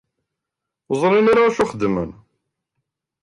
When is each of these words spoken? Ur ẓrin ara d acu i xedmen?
Ur 0.91 0.95
ẓrin 1.01 1.31
ara 1.31 1.43
d 1.45 1.47
acu 1.51 1.61
i 1.63 1.69
xedmen? 1.71 2.09